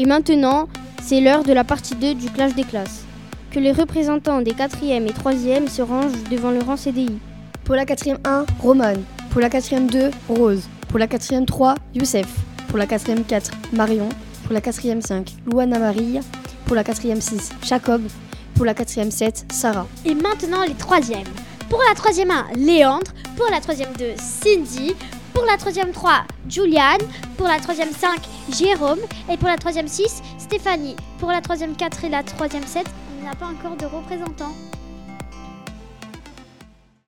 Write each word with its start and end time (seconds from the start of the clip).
Et 0.00 0.06
maintenant, 0.06 0.66
c'est 1.02 1.20
l'heure 1.20 1.44
de 1.44 1.52
la 1.52 1.62
partie 1.62 1.94
2 1.94 2.14
du 2.14 2.30
clash 2.30 2.54
des 2.54 2.64
classes. 2.64 3.04
Que 3.50 3.58
les 3.58 3.70
représentants 3.70 4.40
des 4.40 4.52
4e 4.52 5.06
et 5.06 5.12
3e 5.12 5.68
se 5.68 5.82
rangent 5.82 6.24
devant 6.30 6.50
le 6.50 6.60
rang 6.60 6.78
CDI. 6.78 7.18
Pour 7.64 7.74
la 7.74 7.84
quatrième 7.84 8.16
1, 8.24 8.46
Roman. 8.60 8.94
Pour 9.28 9.42
la 9.42 9.50
quatrième 9.50 9.90
2, 9.90 10.10
Rose. 10.30 10.62
Pour 10.88 10.98
la 10.98 11.06
quatrième 11.06 11.44
3, 11.44 11.74
Youssef. 11.94 12.26
Pour 12.68 12.78
la 12.78 12.86
quatrième 12.86 13.24
4, 13.24 13.50
Marion. 13.74 14.08
Pour 14.44 14.54
la 14.54 14.62
quatrième 14.62 15.02
5, 15.02 15.34
Louana 15.44 15.78
Marie. 15.78 16.20
Pour 16.64 16.76
la 16.76 16.82
quatrième 16.82 17.20
6, 17.20 17.50
Jacob. 17.62 18.00
Pour 18.54 18.64
la 18.64 18.72
quatrième 18.72 19.10
7, 19.10 19.52
Sarah. 19.52 19.86
Et 20.06 20.14
maintenant 20.14 20.64
les 20.66 20.72
troisièmes. 20.72 21.28
Pour 21.68 21.82
la 21.86 21.94
troisième 21.94 22.30
1, 22.30 22.46
Léandre. 22.56 23.12
Pour 23.36 23.50
la 23.50 23.60
troisième 23.60 23.92
2, 23.98 24.14
Cindy. 24.16 24.94
Pour 25.34 25.44
la 25.44 25.56
troisième 25.56 25.92
3, 25.92 26.24
Juliane. 26.48 27.00
Pour 27.36 27.46
la 27.46 27.58
troisième 27.58 27.92
5, 27.92 28.20
Jérôme. 28.50 29.00
Et 29.30 29.36
pour 29.36 29.48
la 29.48 29.56
troisième 29.56 29.88
6, 29.88 30.22
Stéphanie. 30.38 30.96
Pour 31.18 31.30
la 31.30 31.40
troisième 31.40 31.76
4 31.76 32.04
et 32.04 32.08
la 32.08 32.22
troisième 32.22 32.66
7, 32.66 32.86
on 33.20 33.24
n'a 33.24 33.34
pas 33.34 33.46
encore 33.46 33.76
de 33.76 33.86
représentants. 33.86 34.52